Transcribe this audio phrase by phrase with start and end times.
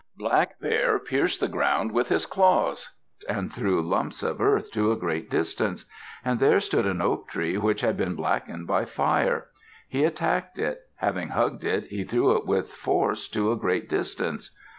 [0.17, 2.89] Black Bear pierced the ground with his claws,
[3.29, 5.85] and threw lumps of earth to a great distance.
[6.25, 9.49] And there stood an oak tree which had been blackened by fire.
[9.87, 10.89] He attacked it.
[10.95, 14.49] Having hugged it, he threw it with force to a great distance.